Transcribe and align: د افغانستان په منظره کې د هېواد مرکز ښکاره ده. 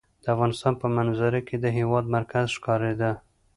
د 0.23 0.25
افغانستان 0.33 0.73
په 0.81 0.87
منظره 0.97 1.39
کې 1.47 1.55
د 1.59 1.65
هېواد 1.77 2.05
مرکز 2.15 2.45
ښکاره 2.57 2.91
ده. 3.01 3.11